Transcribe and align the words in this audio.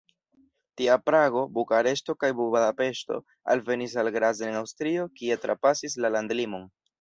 Tra 0.79 0.93
Prago, 1.09 1.43
Bukareŝto 1.57 2.15
kaj 2.23 2.31
Budapeŝto 2.39 3.19
alvenis 3.55 3.93
al 4.05 4.11
Graz 4.17 4.43
en 4.49 4.59
Aŭstrio, 4.63 5.05
kie 5.21 5.39
trapasis 5.45 5.99
la 6.07 6.13
landlimon. 6.17 6.67